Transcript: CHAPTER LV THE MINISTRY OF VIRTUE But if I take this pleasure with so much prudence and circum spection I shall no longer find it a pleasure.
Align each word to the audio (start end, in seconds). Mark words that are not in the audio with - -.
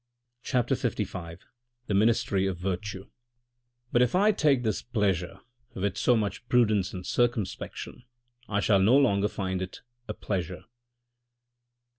CHAPTER 0.41 0.73
LV 0.73 1.41
THE 1.85 1.93
MINISTRY 1.93 2.47
OF 2.47 2.57
VIRTUE 2.57 3.11
But 3.91 4.01
if 4.01 4.15
I 4.15 4.31
take 4.31 4.63
this 4.63 4.81
pleasure 4.81 5.41
with 5.75 5.95
so 5.95 6.17
much 6.17 6.43
prudence 6.49 6.91
and 6.91 7.05
circum 7.05 7.43
spection 7.43 8.05
I 8.49 8.61
shall 8.61 8.79
no 8.79 8.97
longer 8.97 9.27
find 9.27 9.61
it 9.61 9.81
a 10.07 10.15
pleasure. 10.15 10.63